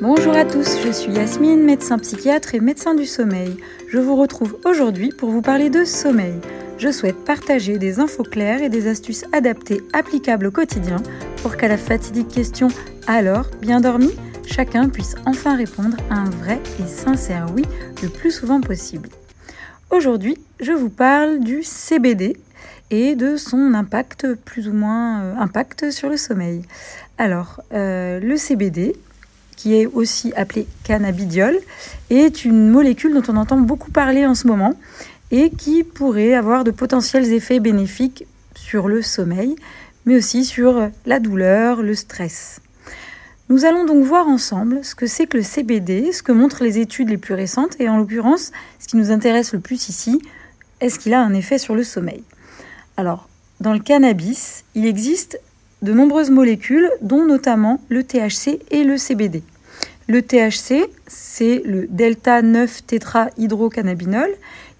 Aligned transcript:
Bonjour 0.00 0.34
à 0.34 0.44
tous, 0.44 0.78
je 0.84 0.90
suis 0.90 1.12
Yasmine, 1.12 1.62
médecin 1.62 1.98
psychiatre 1.98 2.54
et 2.54 2.60
médecin 2.60 2.94
du 2.94 3.06
sommeil. 3.06 3.56
Je 3.88 3.98
vous 3.98 4.16
retrouve 4.16 4.58
aujourd'hui 4.64 5.10
pour 5.10 5.30
vous 5.30 5.42
parler 5.42 5.70
de 5.70 5.84
sommeil. 5.84 6.34
Je 6.78 6.90
souhaite 6.90 7.24
partager 7.24 7.78
des 7.78 8.00
infos 8.00 8.24
claires 8.24 8.62
et 8.62 8.68
des 8.68 8.88
astuces 8.88 9.24
adaptées 9.32 9.82
applicables 9.92 10.46
au 10.46 10.50
quotidien 10.50 10.96
pour 11.42 11.56
qu'à 11.56 11.68
la 11.68 11.76
fatidique 11.76 12.28
question 12.28 12.68
Alors, 13.06 13.46
bien 13.60 13.80
dormi? 13.80 14.10
chacun 14.44 14.88
puisse 14.88 15.14
enfin 15.26 15.56
répondre 15.56 15.96
à 16.10 16.16
un 16.16 16.30
vrai 16.30 16.60
et 16.80 16.86
sincère 16.86 17.46
oui 17.54 17.62
le 18.02 18.08
plus 18.08 18.30
souvent 18.30 18.60
possible. 18.60 19.08
Aujourd'hui, 19.92 20.38
je 20.58 20.72
vous 20.72 20.88
parle 20.88 21.40
du 21.40 21.62
CBD 21.62 22.38
et 22.90 23.14
de 23.14 23.36
son 23.36 23.74
impact 23.74 24.32
plus 24.36 24.66
ou 24.66 24.72
moins 24.72 25.20
euh, 25.20 25.34
impact 25.36 25.90
sur 25.90 26.08
le 26.08 26.16
sommeil. 26.16 26.62
Alors, 27.18 27.60
euh, 27.74 28.18
le 28.18 28.38
CBD, 28.38 28.96
qui 29.54 29.74
est 29.74 29.84
aussi 29.84 30.32
appelé 30.34 30.66
cannabidiol, 30.84 31.58
est 32.08 32.46
une 32.46 32.70
molécule 32.70 33.12
dont 33.12 33.30
on 33.30 33.36
entend 33.36 33.58
beaucoup 33.58 33.90
parler 33.90 34.24
en 34.26 34.34
ce 34.34 34.46
moment 34.46 34.72
et 35.30 35.50
qui 35.50 35.84
pourrait 35.84 36.32
avoir 36.32 36.64
de 36.64 36.70
potentiels 36.70 37.30
effets 37.30 37.60
bénéfiques 37.60 38.24
sur 38.54 38.88
le 38.88 39.02
sommeil, 39.02 39.56
mais 40.06 40.16
aussi 40.16 40.46
sur 40.46 40.88
la 41.04 41.20
douleur, 41.20 41.82
le 41.82 41.94
stress. 41.94 42.62
Nous 43.52 43.66
allons 43.66 43.84
donc 43.84 44.02
voir 44.02 44.28
ensemble 44.28 44.82
ce 44.82 44.94
que 44.94 45.06
c'est 45.06 45.26
que 45.26 45.36
le 45.36 45.42
CBD, 45.42 46.10
ce 46.12 46.22
que 46.22 46.32
montrent 46.32 46.64
les 46.64 46.78
études 46.78 47.10
les 47.10 47.18
plus 47.18 47.34
récentes, 47.34 47.78
et 47.78 47.90
en 47.90 47.98
l'occurrence, 47.98 48.50
ce 48.78 48.88
qui 48.88 48.96
nous 48.96 49.10
intéresse 49.10 49.52
le 49.52 49.60
plus 49.60 49.90
ici, 49.90 50.22
est-ce 50.80 50.98
qu'il 50.98 51.12
a 51.12 51.20
un 51.20 51.34
effet 51.34 51.58
sur 51.58 51.74
le 51.74 51.84
sommeil? 51.84 52.24
Alors, 52.96 53.28
dans 53.60 53.74
le 53.74 53.78
cannabis, 53.78 54.64
il 54.74 54.86
existe 54.86 55.38
de 55.82 55.92
nombreuses 55.92 56.30
molécules, 56.30 56.90
dont 57.02 57.26
notamment 57.26 57.78
le 57.90 58.04
THC 58.04 58.58
et 58.70 58.84
le 58.84 58.96
CBD. 58.96 59.42
Le 60.08 60.22
THC, 60.22 60.88
c'est 61.06 61.60
le 61.66 61.86
delta 61.90 62.40
9 62.40 62.86
tétrahydrocannabinol. 62.86 64.30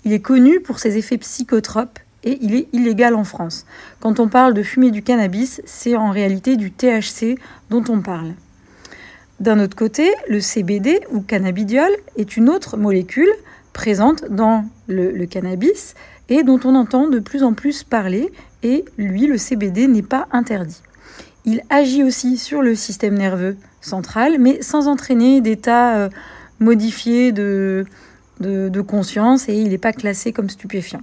Il 0.06 0.14
est 0.14 0.22
connu 0.22 0.60
pour 0.60 0.78
ses 0.78 0.96
effets 0.96 1.18
psychotropes 1.18 1.98
et 2.24 2.38
il 2.40 2.54
est 2.54 2.68
illégal 2.72 3.16
en 3.16 3.24
France. 3.24 3.66
Quand 4.00 4.18
on 4.18 4.28
parle 4.28 4.54
de 4.54 4.62
fumer 4.62 4.90
du 4.90 5.02
cannabis, 5.02 5.60
c'est 5.66 5.94
en 5.94 6.10
réalité 6.10 6.56
du 6.56 6.72
THC 6.72 7.36
dont 7.68 7.84
on 7.90 8.00
parle. 8.00 8.32
D'un 9.42 9.58
autre 9.58 9.74
côté, 9.74 10.14
le 10.28 10.40
CBD 10.40 11.00
ou 11.10 11.20
cannabidiol 11.20 11.90
est 12.16 12.36
une 12.36 12.48
autre 12.48 12.76
molécule 12.76 13.28
présente 13.72 14.24
dans 14.30 14.64
le, 14.86 15.26
cannabis 15.26 15.94
et 16.28 16.44
dont 16.44 16.60
on 16.62 16.76
entend 16.76 17.08
de 17.08 17.18
plus 17.18 17.42
en 17.42 17.52
plus 17.52 17.82
parler 17.82 18.30
et 18.62 18.84
lui, 18.98 19.26
le 19.26 19.36
CBD, 19.38 19.88
n'est 19.88 20.02
pas 20.02 20.28
interdit. 20.30 20.80
Il 21.44 21.62
agit 21.70 22.04
aussi 22.04 22.38
sur 22.38 22.62
le 22.62 22.76
système 22.76 23.18
nerveux 23.18 23.56
centrale, 23.80 24.36
mais 24.38 24.62
sans 24.62 24.86
entraîner 24.86 25.40
d'état 25.40 25.96
euh, 25.96 26.08
modifié 26.60 27.32
de, 27.32 27.84
conscience 28.86 29.48
et 29.48 29.54
il 29.54 29.70
n'est 29.70 29.78
pas 29.78 29.92
classé 29.92 30.32
comme 30.32 30.50
stupéfiant. 30.50 31.00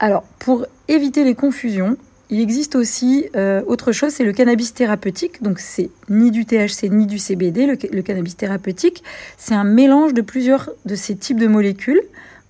Alors, 0.00 0.24
pour 0.40 0.66
éviter 0.88 1.22
les 1.22 1.36
confusions, 1.36 1.96
il 2.30 2.40
existe 2.40 2.76
aussi 2.76 3.28
euh, 3.36 3.62
autre 3.66 3.92
chose, 3.92 4.12
c'est 4.12 4.24
le 4.24 4.32
cannabis 4.32 4.72
thérapeutique. 4.72 5.42
Donc, 5.42 5.58
c'est 5.58 5.90
ni 6.08 6.30
du 6.30 6.46
THC 6.46 6.88
ni 6.90 7.06
du 7.06 7.18
CBD. 7.18 7.66
Le, 7.66 7.76
le 7.92 8.02
cannabis 8.02 8.36
thérapeutique, 8.36 9.02
c'est 9.36 9.54
un 9.54 9.64
mélange 9.64 10.14
de 10.14 10.22
plusieurs 10.22 10.70
de 10.84 10.94
ces 10.94 11.16
types 11.16 11.40
de 11.40 11.48
molécules, 11.48 12.00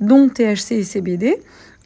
dont 0.00 0.28
THC 0.28 0.72
et 0.72 0.84
CBD 0.84 1.38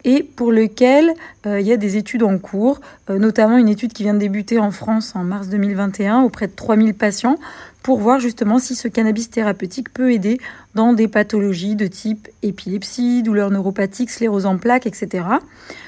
et 0.05 0.23
pour 0.23 0.53
lequel 0.53 1.15
euh, 1.47 1.61
il 1.61 1.67
y 1.67 1.73
a 1.73 1.77
des 1.77 1.97
études 1.97 2.23
en 2.23 2.39
cours, 2.39 2.81
euh, 3.11 3.19
notamment 3.19 3.57
une 3.57 3.69
étude 3.69 3.93
qui 3.93 4.03
vient 4.03 4.15
de 4.15 4.19
débuter 4.19 4.59
en 4.59 4.71
France 4.71 5.15
en 5.15 5.25
mars 5.25 5.49
2021 5.49 6.23
auprès 6.23 6.47
de 6.47 6.53
3000 6.53 6.95
patients 6.95 7.39
pour 7.83 8.01
voir 8.01 8.19
justement 8.19 8.59
si 8.59 8.75
ce 8.75 8.89
cannabis 8.89 9.31
thérapeutique 9.31 9.93
peut 9.93 10.13
aider 10.13 10.39
dans 10.75 10.93
des 10.93 11.09
pathologies 11.09 11.77
de 11.77 11.87
type 11.87 12.29
épilepsie, 12.43 13.23
douleurs 13.23 13.51
neuropathiques, 13.51 14.11
sclérose 14.11 14.47
en 14.47 14.57
plaques, 14.57 14.87
etc. 14.87 15.25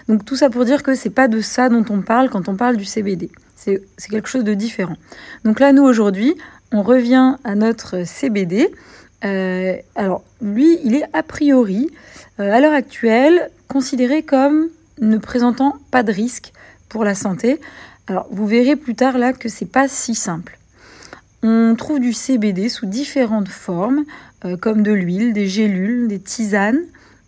Donc 0.08 0.24
tout 0.24 0.36
ça 0.36 0.50
pour 0.50 0.64
dire 0.64 0.82
que 0.82 0.94
c'est 0.94 1.10
pas 1.10 1.28
de 1.28 1.40
ça 1.40 1.68
dont 1.68 1.84
on 1.88 2.02
parle 2.02 2.28
quand 2.28 2.48
on 2.48 2.56
parle 2.56 2.76
du 2.76 2.84
CBD. 2.84 3.30
C'est 3.56 3.80
quelque 4.10 4.28
chose 4.28 4.44
de 4.44 4.54
différent. 4.54 4.96
Donc 5.44 5.58
là, 5.58 5.72
nous 5.72 5.82
aujourd'hui, 5.82 6.36
on 6.72 6.82
revient 6.82 7.36
à 7.42 7.54
notre 7.54 8.06
CBD. 8.06 8.70
Euh, 9.24 9.76
alors 9.94 10.22
lui, 10.40 10.78
il 10.84 10.94
est 10.94 11.04
a 11.12 11.22
priori, 11.22 11.90
à 12.38 12.60
l'heure 12.60 12.74
actuelle, 12.74 13.50
considéré 13.68 14.22
comme 14.22 14.68
ne 15.00 15.18
présentant 15.18 15.76
pas 15.90 16.02
de 16.02 16.12
risque 16.12 16.52
pour 16.88 17.04
la 17.04 17.14
santé. 17.14 17.60
Alors 18.06 18.26
vous 18.30 18.46
verrez 18.46 18.76
plus 18.76 18.94
tard 18.94 19.18
là 19.18 19.32
que 19.32 19.48
c'est 19.48 19.70
pas 19.70 19.88
si 19.88 20.14
simple. 20.14 20.58
On 21.42 21.74
trouve 21.76 22.00
du 22.00 22.12
CBD 22.12 22.68
sous 22.68 22.86
différentes 22.86 23.48
formes, 23.48 24.04
euh, 24.44 24.56
comme 24.56 24.82
de 24.82 24.92
l'huile, 24.92 25.32
des 25.32 25.46
gélules, 25.46 26.08
des 26.08 26.18
tisanes, 26.18 26.80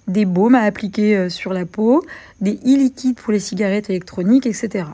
des 0.06 0.24
baumes 0.24 0.54
à 0.54 0.62
appliquer 0.62 1.16
euh, 1.16 1.28
sur 1.28 1.52
la 1.52 1.66
peau, 1.66 2.04
des 2.40 2.54
e-liquides 2.64 3.16
pour 3.16 3.32
les 3.32 3.40
cigarettes 3.40 3.90
électroniques, 3.90 4.46
etc. 4.46 4.86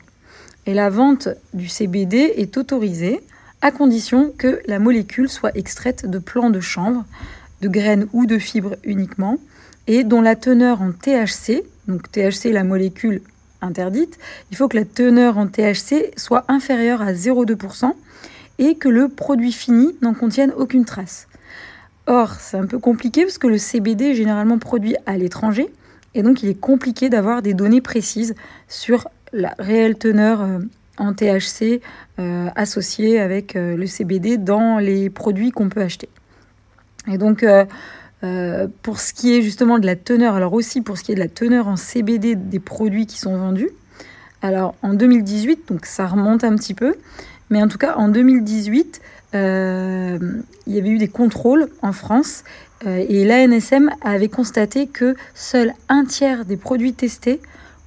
Et 0.65 0.73
la 0.73 0.89
vente 0.89 1.29
du 1.53 1.67
CBD 1.67 2.33
est 2.37 2.57
autorisée 2.57 3.21
à 3.65 3.71
condition 3.71 4.31
que 4.37 4.61
la 4.67 4.77
molécule 4.77 5.27
soit 5.27 5.57
extraite 5.57 6.07
de 6.07 6.19
plants 6.19 6.51
de 6.51 6.59
chanvre, 6.59 7.03
de 7.61 7.67
graines 7.67 8.05
ou 8.13 8.27
de 8.27 8.37
fibres 8.37 8.75
uniquement, 8.83 9.39
et 9.87 10.03
dont 10.03 10.21
la 10.21 10.35
teneur 10.35 10.83
en 10.83 10.91
THC, 10.91 11.63
donc 11.87 12.11
THC 12.11 12.51
la 12.51 12.63
molécule 12.63 13.23
interdite, 13.63 14.19
il 14.51 14.57
faut 14.57 14.67
que 14.67 14.77
la 14.77 14.85
teneur 14.85 15.39
en 15.39 15.47
THC 15.47 16.11
soit 16.15 16.45
inférieure 16.47 17.01
à 17.01 17.13
0,2% 17.13 17.91
et 18.59 18.75
que 18.75 18.87
le 18.87 19.09
produit 19.09 19.51
fini 19.51 19.95
n'en 20.03 20.13
contienne 20.13 20.53
aucune 20.55 20.85
trace. 20.85 21.27
Or, 22.05 22.35
c'est 22.39 22.57
un 22.57 22.67
peu 22.67 22.77
compliqué 22.77 23.23
parce 23.23 23.39
que 23.39 23.47
le 23.47 23.57
CBD 23.57 24.11
est 24.11 24.15
généralement 24.15 24.59
produit 24.59 24.95
à 25.07 25.17
l'étranger 25.17 25.73
et 26.13 26.21
donc 26.21 26.43
il 26.43 26.49
est 26.49 26.61
compliqué 26.61 27.09
d'avoir 27.09 27.41
des 27.41 27.55
données 27.55 27.81
précises 27.81 28.35
sur 28.67 29.07
la 29.33 29.55
réelle 29.57 29.97
teneur 29.97 30.41
euh, 30.43 30.59
en 30.97 31.13
THC 31.13 31.81
euh, 32.19 32.47
associée 32.55 33.19
avec 33.19 33.55
euh, 33.55 33.75
le 33.75 33.85
CBD 33.85 34.37
dans 34.37 34.79
les 34.79 35.09
produits 35.09 35.51
qu'on 35.51 35.69
peut 35.69 35.81
acheter. 35.81 36.09
Et 37.07 37.17
donc, 37.17 37.43
euh, 37.43 38.67
pour 38.81 38.99
ce 38.99 39.13
qui 39.13 39.35
est 39.35 39.41
justement 39.41 39.77
de 39.79 39.85
la 39.85 39.95
teneur, 39.95 40.35
alors 40.35 40.53
aussi 40.53 40.81
pour 40.81 40.97
ce 40.97 41.03
qui 41.03 41.11
est 41.11 41.15
de 41.15 41.19
la 41.19 41.27
teneur 41.27 41.67
en 41.67 41.75
CBD 41.75 42.35
des 42.35 42.59
produits 42.59 43.05
qui 43.05 43.19
sont 43.19 43.37
vendus. 43.37 43.69
Alors 44.41 44.75
en 44.81 44.93
2018, 44.93 45.67
donc 45.67 45.85
ça 45.85 46.07
remonte 46.07 46.43
un 46.43 46.55
petit 46.55 46.73
peu, 46.73 46.95
mais 47.49 47.61
en 47.61 47.67
tout 47.67 47.77
cas 47.77 47.95
en 47.95 48.07
2018, 48.07 49.01
euh, 49.33 50.19
il 50.65 50.73
y 50.73 50.79
avait 50.79 50.89
eu 50.89 50.97
des 50.97 51.07
contrôles 51.07 51.67
en 51.81 51.91
France 51.91 52.43
et 52.85 53.25
l'ANSM 53.25 53.89
avait 54.01 54.27
constaté 54.27 54.85
que 54.85 55.15
seul 55.33 55.73
un 55.89 56.05
tiers 56.05 56.45
des 56.45 56.57
produits 56.57 56.93
testés 56.93 57.41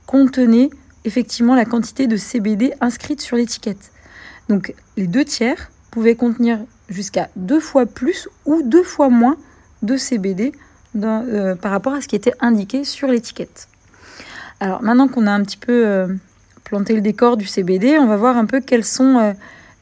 contenaient 0.06 0.70
effectivement 1.08 1.54
la 1.54 1.64
quantité 1.64 2.06
de 2.06 2.16
CBD 2.16 2.72
inscrite 2.80 3.20
sur 3.20 3.36
l'étiquette. 3.36 3.91
Donc 4.48 4.74
les 4.96 5.06
deux 5.06 5.24
tiers 5.24 5.70
pouvaient 5.91 6.14
contenir 6.14 6.60
jusqu'à 6.88 7.28
deux 7.36 7.60
fois 7.60 7.86
plus 7.86 8.28
ou 8.46 8.62
deux 8.62 8.84
fois 8.84 9.08
moins 9.08 9.36
de 9.82 9.96
CBD 9.96 10.52
euh, 10.96 11.54
par 11.56 11.70
rapport 11.70 11.94
à 11.94 12.00
ce 12.00 12.08
qui 12.08 12.16
était 12.16 12.34
indiqué 12.41 12.84
sur 12.84 13.08
l'étiquette. 13.08 13.69
Alors 14.60 14.82
maintenant 14.82 15.08
qu'on 15.08 15.26
a 15.26 15.32
un 15.32 15.42
petit 15.42 15.56
peu 15.56 15.86
euh, 15.86 16.06
planté 16.64 16.94
le 16.94 17.00
décor 17.00 17.36
du 17.36 17.46
CBD, 17.46 17.98
on 17.98 18.06
va 18.06 18.16
voir 18.16 18.36
un 18.36 18.46
peu 18.46 18.60
quels 18.60 18.84
sont 18.84 19.19
euh, 19.19 19.32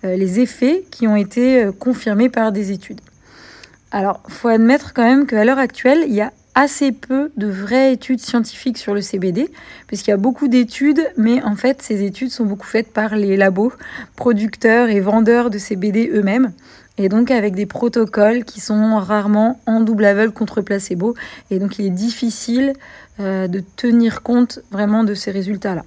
les 0.03 0.41
effets 0.41 0.85
qui 0.91 1.07
ont 1.07 1.17
été 1.17 1.71
confirmés 1.79 2.29
par 2.29 2.53
des 2.53 2.71
études. 2.73 3.01
Alors, 3.91 4.21
faut 4.29 4.49
admettre 4.49 4.93
quand 4.93 5.03
même 5.03 5.27
qu'à 5.27 5.45
l'heure 5.45 5.59
actuelle, 5.59 6.05
il 6.07 6.15
y 6.15 6.21
a 6.21 6.33
assez 6.57 6.91
peu 6.91 7.31
de 7.37 7.47
vraies 7.47 7.93
études 7.93 8.19
scientifiques 8.19 8.79
sur 8.79 8.95
le 8.95 9.01
CBD, 9.01 9.53
puisqu'il 9.87 10.11
y 10.11 10.15
a 10.15 10.17
beaucoup 10.17 10.49
d'études, 10.49 11.07
mais 11.17 11.41
en 11.43 11.55
fait, 11.55 11.83
ces 11.83 12.03
études 12.03 12.31
sont 12.31 12.47
beaucoup 12.47 12.67
faites 12.67 12.93
par 12.93 13.15
les 13.15 13.37
labos, 13.37 13.73
producteurs 14.17 14.89
et 14.89 14.99
vendeurs 14.99 15.51
de 15.51 15.59
CBD 15.59 16.11
eux-mêmes 16.13 16.53
et 16.99 17.09
donc 17.09 17.31
avec 17.31 17.55
des 17.55 17.67
protocoles 17.67 18.45
qui 18.45 18.61
sont 18.61 18.97
rarement 18.97 19.61
en 19.67 19.81
double 19.81 20.07
aveugle 20.07 20.33
contre 20.33 20.63
placebo. 20.63 21.15
Et 21.51 21.59
donc 21.59 21.79
il 21.79 21.87
est 21.87 21.91
difficile 21.91 22.73
euh, 23.21 23.49
de 23.49 23.63
tenir 23.77 24.23
compte 24.23 24.61
vraiment 24.71 25.05
de 25.05 25.15
ces 25.15 25.31
résultats-là. 25.31 25.85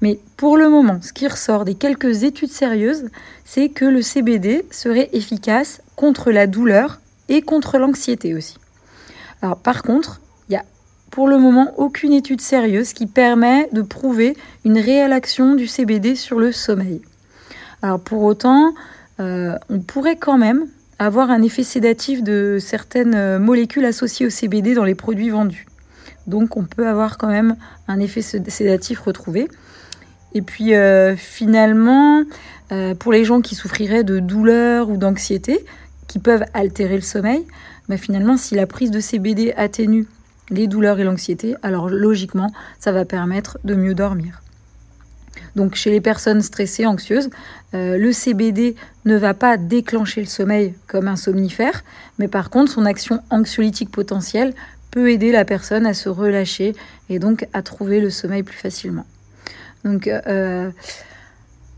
Mais 0.00 0.18
pour 0.36 0.56
le 0.56 0.68
moment, 0.68 1.00
ce 1.00 1.12
qui 1.12 1.26
ressort 1.26 1.64
des 1.64 1.74
quelques 1.74 2.24
études 2.24 2.50
sérieuses, 2.50 3.08
c'est 3.44 3.70
que 3.70 3.86
le 3.86 4.02
CBD 4.02 4.66
serait 4.70 5.08
efficace 5.12 5.80
contre 5.96 6.30
la 6.30 6.46
douleur 6.46 7.00
et 7.28 7.40
contre 7.40 7.78
l'anxiété 7.78 8.34
aussi. 8.34 8.56
Par 9.62 9.82
contre, 9.82 10.20
il 10.48 10.52
n'y 10.52 10.56
a 10.56 10.64
pour 11.10 11.28
le 11.28 11.38
moment 11.38 11.72
aucune 11.76 12.12
étude 12.12 12.40
sérieuse 12.40 12.92
qui 12.92 13.06
permet 13.06 13.68
de 13.72 13.82
prouver 13.82 14.36
une 14.64 14.78
réelle 14.78 15.12
action 15.12 15.54
du 15.54 15.66
CBD 15.66 16.16
sur 16.16 16.40
le 16.40 16.50
sommeil. 16.50 17.02
Alors 17.82 18.00
pour 18.00 18.22
autant, 18.22 18.72
euh, 19.20 19.54
on 19.68 19.80
pourrait 19.80 20.16
quand 20.16 20.38
même 20.38 20.66
avoir 20.98 21.30
un 21.30 21.42
effet 21.42 21.62
sédatif 21.62 22.22
de 22.22 22.58
certaines 22.60 23.38
molécules 23.38 23.84
associées 23.84 24.26
au 24.26 24.30
CBD 24.30 24.74
dans 24.74 24.84
les 24.84 24.94
produits 24.94 25.28
vendus. 25.28 25.66
Donc 26.26 26.56
on 26.56 26.64
peut 26.64 26.88
avoir 26.88 27.18
quand 27.18 27.28
même 27.28 27.56
un 27.88 28.00
effet 28.00 28.22
sédatif 28.22 29.00
retrouvé. 29.00 29.48
Et 30.32 30.42
puis 30.42 30.72
finalement, 31.16 32.22
pour 32.98 33.12
les 33.12 33.24
gens 33.24 33.40
qui 33.40 33.54
souffriraient 33.54 34.04
de 34.04 34.20
douleurs 34.20 34.88
ou 34.88 34.96
d'anxiété, 34.96 35.64
qui 36.08 36.18
peuvent 36.18 36.44
altérer 36.54 36.96
le 36.96 37.02
sommeil, 37.02 37.44
mais 37.88 37.96
finalement, 37.96 38.36
si 38.36 38.54
la 38.54 38.66
prise 38.66 38.90
de 38.90 39.00
CBD 39.00 39.52
atténue 39.56 40.06
les 40.50 40.66
douleurs 40.66 40.98
et 41.00 41.04
l'anxiété, 41.04 41.54
alors 41.62 41.88
logiquement, 41.88 42.52
ça 42.78 42.92
va 42.92 43.04
permettre 43.04 43.58
de 43.64 43.74
mieux 43.74 43.94
dormir. 43.94 44.40
Donc 45.56 45.74
chez 45.74 45.90
les 45.90 46.00
personnes 46.00 46.42
stressées, 46.42 46.86
anxieuses, 46.86 47.30
euh, 47.74 47.96
le 47.96 48.12
CBD 48.12 48.74
ne 49.04 49.16
va 49.16 49.34
pas 49.34 49.56
déclencher 49.56 50.20
le 50.20 50.26
sommeil 50.26 50.74
comme 50.86 51.08
un 51.08 51.16
somnifère, 51.16 51.84
mais 52.18 52.28
par 52.28 52.50
contre 52.50 52.72
son 52.72 52.84
action 52.84 53.20
anxiolytique 53.30 53.90
potentielle 53.90 54.54
peut 54.90 55.10
aider 55.10 55.32
la 55.32 55.44
personne 55.44 55.86
à 55.86 55.94
se 55.94 56.08
relâcher 56.08 56.74
et 57.08 57.18
donc 57.18 57.46
à 57.52 57.62
trouver 57.62 58.00
le 58.00 58.10
sommeil 58.10 58.42
plus 58.42 58.56
facilement. 58.56 59.06
Donc 59.84 60.06
euh, 60.06 60.70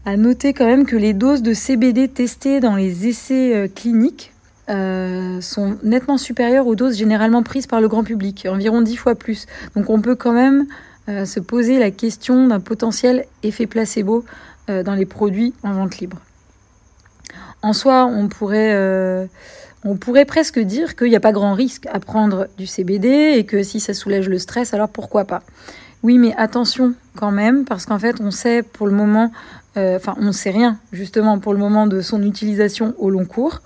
à 0.07 0.17
noter 0.17 0.55
quand 0.55 0.65
même 0.65 0.87
que 0.87 0.97
les 0.97 1.13
doses 1.13 1.43
de 1.43 1.53
CBD 1.53 2.07
testées 2.09 2.61
dans 2.61 2.77
les 2.77 3.09
essais 3.09 3.55
euh, 3.55 3.69
cliniques 3.69 4.33
euh, 4.71 5.41
sont 5.41 5.77
nettement 5.83 6.17
supérieures 6.17 6.69
aux 6.69 6.77
doses 6.77 6.97
généralement 6.97 7.43
prises 7.43 7.67
par 7.67 7.81
le 7.81 7.89
grand 7.89 8.05
public, 8.05 8.47
environ 8.49 8.81
10 8.83 8.97
fois 8.97 9.17
plus. 9.17 9.47
Donc 9.75 9.91
on 9.91 10.01
peut 10.01 10.15
quand 10.15 10.33
même 10.33 10.67
euh, 11.09 11.25
se 11.25 11.41
poser 11.41 11.81
la 11.81 11.91
question 11.91 12.47
d'un 12.47 12.61
potentiel 12.61 13.27
effet 13.43 13.67
placebo 13.67 14.25
dans 14.69 14.97
les 14.97 15.07
produits 15.07 15.55
en 15.63 15.75
vente 15.75 15.99
libre. 15.99 16.17
En 17.63 17.73
soi, 17.73 18.07
on 18.07 18.27
pourrait, 18.27 18.75
on 19.85 19.95
pourrait 19.95 20.25
presque 20.25 20.59
dire 20.59 20.97
qu'il 20.97 21.09
n'y 21.09 21.15
a 21.15 21.21
pas 21.21 21.31
grand 21.31 21.55
risque 21.55 21.87
à 21.93 22.01
prendre 22.01 22.49
du 22.59 22.67
CBD 22.67 23.35
et 23.37 23.47
que 23.47 23.63
si 23.63 23.79
ça 23.79 23.95
soulège 23.95 24.29
le 24.29 24.41
stress, 24.41 24.75
alors 24.75 24.89
pourquoi 24.89 25.25
pas 25.25 25.45
Oui, 26.07 26.19
mais 26.19 26.33
attention 26.37 26.95
quand 27.17 27.33
même, 27.33 27.65
parce 27.65 27.85
qu'en 27.85 27.99
fait, 27.99 28.21
on 28.21 28.31
sait 28.31 28.63
pour 28.63 28.87
le 28.87 28.93
moment, 28.93 29.33
enfin, 29.75 30.15
on 30.21 30.27
ne 30.27 30.31
sait 30.31 30.53
rien 30.53 30.79
justement 30.93 31.41
pour 31.41 31.53
le 31.53 31.59
moment 31.59 31.89
de 31.89 32.01
son 32.01 32.23
utilisation 32.23 32.95
au 32.99 33.11
long 33.11 33.25
cours. 33.25 33.61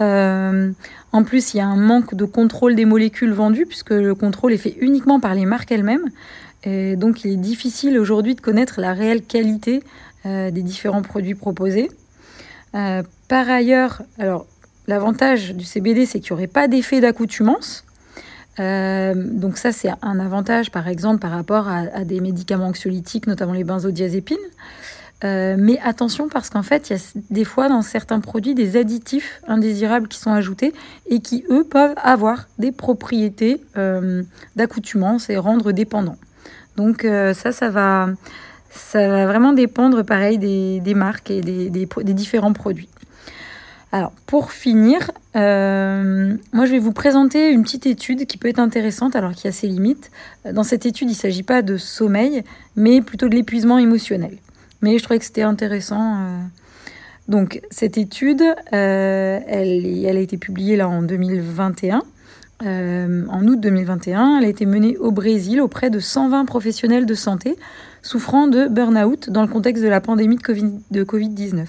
Euh, 0.00 0.72
en 1.12 1.22
plus, 1.22 1.52
il 1.52 1.58
y 1.58 1.60
a 1.60 1.66
un 1.66 1.76
manque 1.76 2.14
de 2.14 2.24
contrôle 2.24 2.74
des 2.74 2.86
molécules 2.86 3.32
vendues, 3.32 3.66
puisque 3.66 3.90
le 3.90 4.14
contrôle 4.14 4.54
est 4.54 4.58
fait 4.58 4.76
uniquement 4.80 5.20
par 5.20 5.34
les 5.34 5.44
marques 5.44 5.70
elles-mêmes. 5.70 6.08
Et 6.64 6.96
donc, 6.96 7.24
il 7.24 7.32
est 7.32 7.36
difficile 7.36 7.98
aujourd'hui 7.98 8.34
de 8.34 8.40
connaître 8.40 8.80
la 8.80 8.94
réelle 8.94 9.22
qualité 9.22 9.82
euh, 10.24 10.50
des 10.50 10.62
différents 10.62 11.02
produits 11.02 11.34
proposés. 11.34 11.90
Euh, 12.74 13.02
par 13.28 13.50
ailleurs, 13.50 14.00
alors 14.18 14.46
l'avantage 14.86 15.54
du 15.54 15.64
CBD, 15.64 16.06
c'est 16.06 16.20
qu'il 16.20 16.32
n'y 16.32 16.38
aurait 16.38 16.46
pas 16.46 16.68
d'effet 16.68 17.02
d'accoutumance. 17.02 17.84
Donc 18.58 19.56
ça, 19.56 19.72
c'est 19.72 19.90
un 20.02 20.20
avantage, 20.20 20.70
par 20.70 20.88
exemple, 20.88 21.20
par 21.20 21.30
rapport 21.30 21.68
à, 21.68 22.04
des 22.04 22.20
médicaments 22.20 22.66
anxiolytiques, 22.66 23.26
notamment 23.26 23.52
les 23.52 23.64
benzodiazépines. 23.64 24.36
Euh, 25.24 25.54
mais 25.56 25.78
attention 25.84 26.28
parce 26.28 26.50
qu'en 26.50 26.62
fait, 26.62 26.90
il 26.90 26.94
y 26.94 26.96
a 26.96 27.02
des 27.30 27.44
fois 27.44 27.68
dans 27.68 27.82
certains 27.82 28.18
produits 28.18 28.54
des 28.54 28.76
additifs 28.76 29.40
indésirables 29.46 30.08
qui 30.08 30.18
sont 30.18 30.32
ajoutés 30.32 30.72
et 31.08 31.20
qui, 31.20 31.44
eux, 31.48 31.64
peuvent 31.64 31.94
avoir 32.02 32.48
des 32.58 32.72
propriétés 32.72 33.62
euh, 33.76 34.22
d'accoutumance 34.56 35.30
et 35.30 35.36
rendre 35.36 35.70
dépendants. 35.70 36.16
Donc 36.76 37.04
euh, 37.04 37.34
ça, 37.34 37.52
ça 37.52 37.68
va, 37.68 38.08
vraiment 38.94 39.52
dépendre, 39.52 40.02
pareil, 40.02 40.38
des, 40.38 40.94
marques 40.94 41.30
et 41.30 41.40
des, 41.40 41.70
des, 41.70 42.14
différents 42.14 42.52
produits. 42.52 42.88
Alors, 43.92 44.12
pour 44.26 44.52
finir, 44.52 45.10
moi 45.34 45.42
je 46.66 46.70
vais 46.70 46.78
vous 46.78 46.92
présenter 46.92 47.50
une 47.50 47.62
petite 47.62 47.86
étude 47.86 48.26
qui 48.26 48.38
peut 48.38 48.48
être 48.48 48.58
intéressante 48.58 49.16
alors 49.16 49.32
qu'il 49.32 49.44
y 49.44 49.48
a 49.48 49.52
ses 49.52 49.66
limites. 49.66 50.10
Dans 50.50 50.64
cette 50.64 50.86
étude, 50.86 51.08
il 51.08 51.12
ne 51.12 51.16
s'agit 51.16 51.42
pas 51.42 51.62
de 51.62 51.76
sommeil, 51.76 52.42
mais 52.74 53.02
plutôt 53.02 53.28
de 53.28 53.34
l'épuisement 53.34 53.78
émotionnel 53.78 54.38
mais 54.82 54.98
je 54.98 55.02
trouvais 55.02 55.18
que 55.18 55.24
c'était 55.24 55.42
intéressant. 55.42 56.16
Euh. 56.16 56.38
Donc 57.28 57.60
cette 57.70 57.96
étude, 57.96 58.42
euh, 58.72 59.40
elle, 59.46 60.16
a 60.16 60.20
été 60.20 60.36
publiée 60.36 60.82
en 60.82 61.02
2021. 61.02 62.02
Euh, 62.64 63.24
en 63.28 63.46
août 63.46 63.58
2021, 63.58 64.38
elle 64.38 64.44
a 64.44 64.48
été 64.48 64.66
menée 64.66 64.96
au 64.98 65.10
Brésil 65.10 65.60
auprès 65.60 65.90
de 65.90 65.98
120 65.98 66.44
professionnels 66.44 67.06
de 67.06 67.14
santé 67.14 67.56
souffrant 68.02 68.46
de 68.46 68.68
burn-out 68.68 69.30
dans 69.30 69.42
le 69.42 69.48
contexte 69.48 69.82
de 69.82 69.88
la 69.88 70.00
pandémie 70.00 70.36
de 70.36 71.04
Covid-19. 71.04 71.66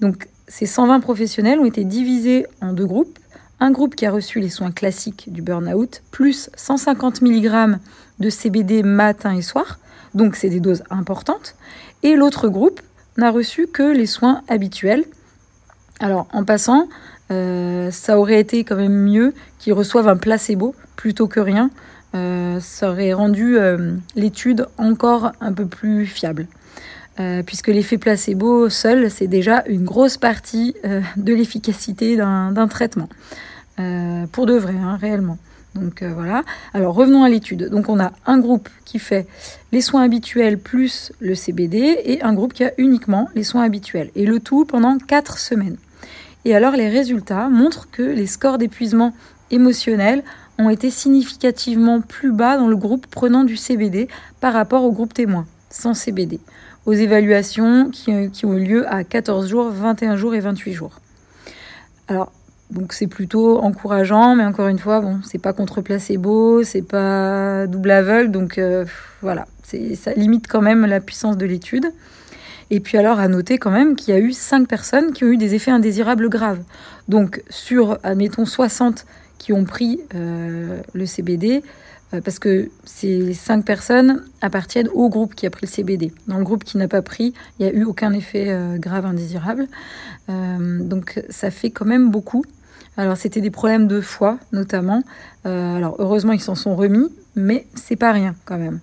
Donc 0.00 0.28
ces 0.48 0.66
120 0.66 1.00
professionnels 1.00 1.58
ont 1.58 1.64
été 1.64 1.84
divisés 1.84 2.46
en 2.60 2.72
deux 2.72 2.86
groupes. 2.86 3.18
Un 3.60 3.70
groupe 3.70 3.94
qui 3.94 4.04
a 4.04 4.10
reçu 4.10 4.40
les 4.40 4.50
soins 4.50 4.72
classiques 4.72 5.32
du 5.32 5.40
burn-out, 5.40 6.02
plus 6.10 6.50
150 6.56 7.22
mg 7.22 7.78
de 8.18 8.30
CBD 8.30 8.82
matin 8.82 9.34
et 9.34 9.42
soir, 9.42 9.78
donc 10.14 10.36
c'est 10.36 10.50
des 10.50 10.60
doses 10.60 10.82
importantes, 10.90 11.54
et 12.02 12.16
l'autre 12.16 12.48
groupe 12.48 12.80
n'a 13.16 13.30
reçu 13.30 13.66
que 13.66 13.82
les 13.82 14.06
soins 14.06 14.42
habituels. 14.48 15.04
Alors 16.00 16.26
en 16.32 16.44
passant, 16.44 16.88
euh, 17.30 17.90
ça 17.90 18.18
aurait 18.18 18.40
été 18.40 18.64
quand 18.64 18.76
même 18.76 18.92
mieux 18.92 19.32
qu'ils 19.58 19.72
reçoivent 19.72 20.08
un 20.08 20.16
placebo 20.16 20.74
plutôt 20.96 21.28
que 21.28 21.40
rien. 21.40 21.70
Euh, 22.14 22.60
ça 22.60 22.90
aurait 22.90 23.12
rendu 23.12 23.56
euh, 23.56 23.94
l'étude 24.14 24.66
encore 24.78 25.32
un 25.40 25.52
peu 25.52 25.66
plus 25.66 26.06
fiable. 26.06 26.46
Puisque 27.46 27.68
l'effet 27.68 27.98
placebo 27.98 28.68
seul, 28.68 29.10
c'est 29.10 29.26
déjà 29.26 29.62
une 29.68 29.84
grosse 29.84 30.16
partie 30.16 30.74
de 31.16 31.34
l'efficacité 31.34 32.16
d'un 32.16 32.68
traitement. 32.68 33.08
pour 34.32 34.46
de 34.46 34.54
vrai, 34.54 34.74
hein, 34.74 34.96
réellement. 35.00 35.38
Donc 35.74 36.02
euh, 36.02 36.12
voilà. 36.14 36.44
Alors 36.72 36.94
revenons 36.94 37.24
à 37.24 37.28
l'étude. 37.28 37.68
Donc 37.68 37.88
on 37.88 38.00
a 38.00 38.12
un 38.26 38.38
groupe 38.38 38.68
qui 38.84 38.98
fait 38.98 39.26
les 39.72 39.80
soins 39.80 40.02
habituels 40.02 40.58
plus 40.58 41.12
le 41.20 41.34
CBD 41.34 41.98
et 42.04 42.22
un 42.22 42.32
groupe 42.32 42.52
qui 42.52 42.64
a 42.64 42.72
uniquement 42.78 43.28
les 43.34 43.44
soins 43.44 43.64
habituels. 43.64 44.10
Et 44.14 44.26
le 44.26 44.40
tout 44.40 44.64
pendant 44.64 44.98
4 44.98 45.38
semaines. 45.38 45.76
Et 46.44 46.54
alors 46.54 46.72
les 46.72 46.88
résultats 46.88 47.48
montrent 47.48 47.88
que 47.90 48.02
les 48.02 48.26
scores 48.26 48.58
d'épuisement 48.58 49.12
émotionnel 49.50 50.22
ont 50.58 50.70
été 50.70 50.90
significativement 50.90 52.00
plus 52.00 52.32
bas 52.32 52.56
dans 52.56 52.68
le 52.68 52.76
groupe 52.76 53.06
prenant 53.08 53.44
du 53.44 53.56
CBD 53.56 54.08
par 54.40 54.52
rapport 54.52 54.84
au 54.84 54.92
groupe 54.92 55.12
témoin 55.12 55.46
sans 55.74 55.94
CBD, 55.94 56.40
aux 56.86 56.92
évaluations 56.92 57.90
qui, 57.90 58.30
qui 58.30 58.46
ont 58.46 58.54
eu 58.54 58.64
lieu 58.64 58.92
à 58.92 59.04
14 59.04 59.48
jours, 59.48 59.70
21 59.70 60.16
jours 60.16 60.34
et 60.34 60.40
28 60.40 60.72
jours. 60.72 61.00
Alors 62.08 62.32
donc 62.70 62.92
c'est 62.92 63.06
plutôt 63.06 63.58
encourageant, 63.58 64.34
mais 64.36 64.44
encore 64.44 64.68
une 64.68 64.78
fois, 64.78 65.00
bon, 65.00 65.20
c'est 65.24 65.38
pas 65.38 65.52
contre 65.52 65.80
placebo, 65.80 66.62
c'est 66.62 66.82
pas 66.82 67.66
double 67.66 67.90
aveugle, 67.90 68.30
donc 68.30 68.58
euh, 68.58 68.84
voilà, 69.20 69.46
ça 69.62 70.12
limite 70.14 70.48
quand 70.48 70.62
même 70.62 70.86
la 70.86 71.00
puissance 71.00 71.36
de 71.36 71.46
l'étude. 71.46 71.86
Et 72.70 72.80
puis 72.80 72.96
alors 72.96 73.18
à 73.20 73.28
noter 73.28 73.58
quand 73.58 73.70
même 73.70 73.94
qu'il 73.94 74.14
y 74.14 74.16
a 74.16 74.20
eu 74.20 74.32
5 74.32 74.66
personnes 74.66 75.12
qui 75.12 75.24
ont 75.24 75.28
eu 75.28 75.36
des 75.36 75.54
effets 75.54 75.70
indésirables 75.70 76.28
graves. 76.28 76.60
Donc 77.08 77.42
sur, 77.50 77.98
admettons, 78.02 78.46
60 78.46 79.04
qui 79.38 79.52
ont 79.52 79.64
pris 79.64 80.00
euh, 80.14 80.80
le 80.94 81.06
CBD, 81.06 81.56
euh, 81.56 81.60
parce 82.22 82.38
que 82.38 82.70
ces 82.84 83.32
5 83.32 83.64
personnes 83.64 84.22
appartiennent 84.40 84.88
au 84.94 85.08
groupe 85.08 85.34
qui 85.34 85.46
a 85.46 85.50
pris 85.50 85.66
le 85.66 85.70
CBD. 85.70 86.12
Dans 86.28 86.38
le 86.38 86.44
groupe 86.44 86.64
qui 86.64 86.76
n'a 86.76 86.88
pas 86.88 87.02
pris, 87.02 87.32
il 87.58 87.66
n'y 87.66 87.72
a 87.72 87.74
eu 87.74 87.84
aucun 87.84 88.12
effet 88.12 88.56
grave 88.78 89.06
indésirable. 89.06 89.66
donc 90.28 91.22
ça 91.30 91.50
fait 91.50 91.70
quand 91.70 91.86
même 91.86 92.10
beaucoup. 92.10 92.44
Alors 92.96 93.16
c'était 93.16 93.40
des 93.40 93.50
problèmes 93.50 93.86
de 93.86 94.00
foie 94.00 94.38
notamment. 94.52 95.02
Euh, 95.46 95.76
alors 95.76 95.96
heureusement 95.98 96.32
ils 96.32 96.40
s'en 96.40 96.54
sont 96.54 96.76
remis, 96.76 97.08
mais 97.34 97.66
c'est 97.74 97.96
pas 97.96 98.12
rien 98.12 98.34
quand 98.44 98.58
même. 98.58 98.80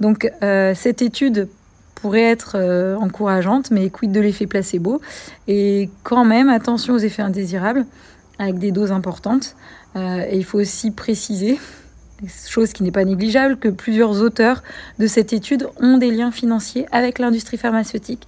Donc 0.00 0.30
euh, 0.42 0.74
cette 0.74 1.02
étude 1.02 1.48
pourrait 1.94 2.22
être 2.22 2.56
euh, 2.56 2.96
encourageante, 2.96 3.70
mais 3.70 3.88
quid 3.90 4.10
de 4.10 4.20
l'effet 4.20 4.46
placebo? 4.46 5.00
Et 5.46 5.88
quand 6.02 6.24
même 6.24 6.48
attention 6.48 6.94
aux 6.94 6.98
effets 6.98 7.22
indésirables 7.22 7.86
avec 8.38 8.58
des 8.58 8.72
doses 8.72 8.92
importantes. 8.92 9.54
et 9.94 10.36
il 10.36 10.44
faut 10.44 10.58
aussi 10.58 10.90
préciser, 10.90 11.56
chose 12.48 12.72
qui 12.72 12.82
n'est 12.82 12.90
pas 12.90 13.04
négligeable, 13.04 13.56
que 13.56 13.68
plusieurs 13.68 14.22
auteurs 14.22 14.62
de 14.98 15.06
cette 15.06 15.32
étude 15.32 15.68
ont 15.80 15.98
des 15.98 16.10
liens 16.10 16.30
financiers 16.30 16.86
avec 16.92 17.18
l'industrie 17.18 17.58
pharmaceutique 17.58 18.26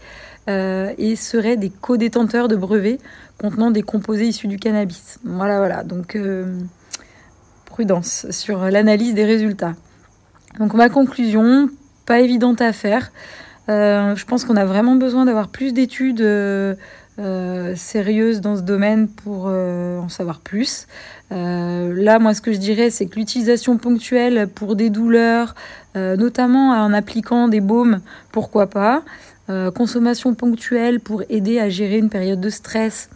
et 0.49 1.17
seraient 1.17 1.57
des 1.57 1.71
co-détenteurs 1.71 2.47
de 2.47 2.55
brevets 2.55 3.01
contenant 3.39 3.71
des 3.71 3.83
composés 3.83 4.27
issus 4.29 4.49
du 4.49 4.59
cannabis. 4.59 5.19
Voilà, 5.25 5.59
voilà. 5.59 5.85
Donc, 5.85 6.17
euh, 6.17 6.59
prudence 7.67 8.27
sur 8.31 8.65
l'analyse 8.71 9.15
des 9.15 9.25
résultats. 9.25 9.75
Donc, 10.59 10.75
ma 10.75 10.89
conclusion, 10.89 11.69
pas 12.07 12.21
évidente 12.21 12.61
à 12.61 12.73
faire. 12.73 13.13
Euh, 13.69 14.15
je 14.17 14.25
pense 14.25 14.45
qu'on 14.45 14.57
a 14.57 14.65
vraiment 14.65 14.95
besoin 14.95 15.25
d'avoir 15.25 15.49
plus 15.49 15.73
d'études 15.73 16.21
euh, 17.19 17.75
sérieuses 17.77 18.41
dans 18.41 18.57
ce 18.57 18.63
domaine 18.63 19.09
pour 19.09 19.47
en 19.47 20.09
savoir 20.09 20.41
plus. 20.41 20.87
là, 21.31 22.19
moi, 22.19 22.35
ce 22.35 22.41
que 22.41 22.53
je 22.53 22.59
dirais, 22.59 22.91
c'est 22.91 23.07
que 23.07 23.17
l'utilisation 23.17 23.79
ponctuelle 23.79 24.49
pour 24.55 24.77
des 24.77 24.91
douleurs, 24.91 25.55
notamment 25.95 26.71
en 26.71 26.93
appliquant 26.93 27.49
des 27.49 27.61
baumes, 27.61 28.01
pourquoi 28.33 28.69
pas. 28.69 29.03
consommation 29.75 30.35
ponctuelle 30.35 31.01
pour 31.01 31.23
aider 31.29 31.59
à 31.59 31.69
gérer 31.69 31.99
une 31.99 32.11
période 32.11 32.41
de 32.41 32.51
stress, 32.51 33.09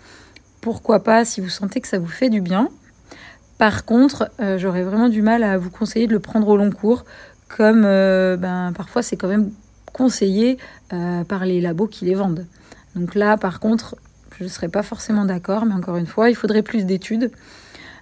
pourquoi 0.60 1.00
pas 1.00 1.24
si 1.24 1.40
vous 1.40 1.48
sentez 1.48 1.80
que 1.80 1.88
ça 1.88 1.98
vous 1.98 2.08
fait 2.08 2.30
du 2.30 2.40
bien. 2.40 2.68
Par 3.60 3.84
contre, 3.84 4.30
euh, 4.40 4.56
j'aurais 4.56 4.82
vraiment 4.82 5.10
du 5.10 5.20
mal 5.20 5.42
à 5.42 5.58
vous 5.58 5.68
conseiller 5.68 6.06
de 6.06 6.14
le 6.14 6.18
prendre 6.18 6.48
au 6.48 6.56
long 6.56 6.70
cours, 6.70 7.04
comme 7.54 7.82
euh, 7.84 8.38
ben, 8.38 8.72
parfois 8.74 9.02
c'est 9.02 9.18
quand 9.18 9.28
même 9.28 9.50
conseillé 9.92 10.56
euh, 10.94 11.24
par 11.24 11.44
les 11.44 11.60
labos 11.60 11.86
qui 11.86 12.06
les 12.06 12.14
vendent. 12.14 12.46
Donc 12.94 13.14
là, 13.14 13.36
par 13.36 13.60
contre, 13.60 13.96
je 14.38 14.44
ne 14.44 14.48
serais 14.48 14.68
pas 14.68 14.82
forcément 14.82 15.24
d'accord, 15.24 15.66
mais 15.66 15.74
encore 15.74 15.96
une 15.96 16.06
fois, 16.06 16.30
il 16.30 16.34
faudrait 16.34 16.62
plus 16.62 16.84
d'études. 16.84 17.30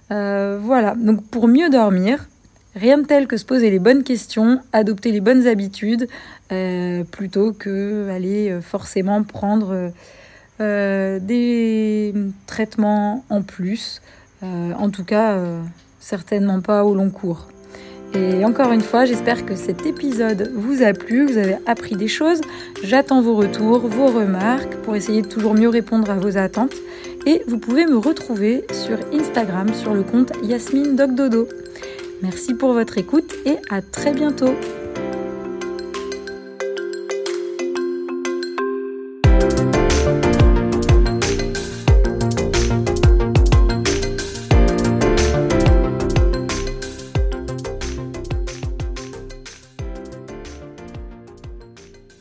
voilà, 0.09 0.95
donc 0.97 1.23
pour 1.25 1.47
mieux 1.47 1.69
dormir, 1.69 2.27
rien 2.75 2.97
de 2.97 3.05
tel 3.05 3.27
que 3.27 3.37
se 3.37 3.45
poser 3.45 3.69
les 3.69 3.79
bonnes 3.79 4.03
questions, 4.03 4.61
adopter 4.73 5.11
les 5.11 5.21
bonnes 5.21 5.47
habitudes, 5.47 6.07
plutôt 7.11 7.53
que 7.53 8.09
aller 8.09 8.57
forcément 8.61 9.23
prendre 9.23 9.91
des 10.59 12.13
traitements 12.47 13.23
en 13.29 13.41
plus. 13.41 14.01
en 14.41 14.89
tout 14.89 15.03
cas, 15.03 15.37
certainement 15.99 16.61
pas 16.61 16.85
au 16.85 16.95
long 16.95 17.09
cours. 17.09 17.47
Et 18.15 18.43
encore 18.43 18.71
une 18.71 18.81
fois, 18.81 19.05
j'espère 19.05 19.45
que 19.45 19.55
cet 19.55 19.85
épisode 19.85 20.51
vous 20.55 20.81
a 20.81 20.93
plu, 20.93 21.25
vous 21.25 21.37
avez 21.37 21.57
appris 21.65 21.95
des 21.95 22.07
choses. 22.07 22.41
J'attends 22.83 23.21
vos 23.21 23.35
retours, 23.35 23.79
vos 23.79 24.07
remarques 24.07 24.75
pour 24.77 24.95
essayer 24.95 25.21
de 25.21 25.27
toujours 25.27 25.53
mieux 25.53 25.69
répondre 25.69 26.09
à 26.09 26.15
vos 26.15 26.37
attentes. 26.37 26.73
Et 27.25 27.43
vous 27.47 27.59
pouvez 27.59 27.85
me 27.85 27.97
retrouver 27.97 28.65
sur 28.71 28.97
Instagram 29.13 29.73
sur 29.73 29.93
le 29.93 30.03
compte 30.03 30.31
Yasmine 30.43 30.95
Dogdodo. 30.95 31.47
Merci 32.21 32.53
pour 32.53 32.73
votre 32.73 32.97
écoute 32.97 33.33
et 33.45 33.57
à 33.69 33.81
très 33.81 34.11
bientôt. 34.11 34.55